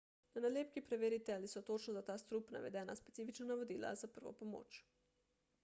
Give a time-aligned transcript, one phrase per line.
[0.35, 4.83] na nalepki preverite ali so točno za ta strup navedena specifična navodila za prvo pomoč